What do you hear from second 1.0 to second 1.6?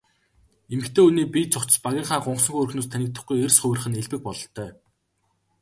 хүний бие